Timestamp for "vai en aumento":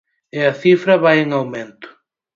1.03-1.87